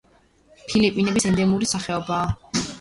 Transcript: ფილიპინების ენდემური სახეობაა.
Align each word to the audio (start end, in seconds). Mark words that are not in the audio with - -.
ფილიპინების 0.71 1.29
ენდემური 1.33 1.71
სახეობაა. 1.75 2.61